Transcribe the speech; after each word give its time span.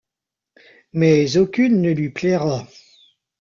Mais 0.93 1.37
aucune 1.37 1.79
ne 1.79 1.91
lui 1.91 2.09
plaira. 2.09 2.65